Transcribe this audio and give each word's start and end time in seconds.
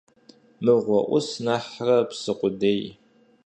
Мыгъуэ 0.63 0.99
Ӏус 1.09 1.27
нэхърэ 1.45 1.97
псы 2.09 2.33
къудей. 2.39 2.81